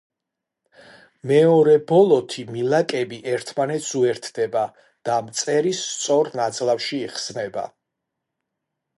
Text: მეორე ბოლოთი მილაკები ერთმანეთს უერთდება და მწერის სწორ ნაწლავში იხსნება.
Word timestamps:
მეორე 1.31 1.73
ბოლოთი 1.89 2.45
მილაკები 2.55 3.19
ერთმანეთს 3.33 3.89
უერთდება 3.99 4.63
და 5.09 5.17
მწერის 5.27 5.83
სწორ 5.97 6.31
ნაწლავში 6.41 7.03
იხსნება. 7.09 7.67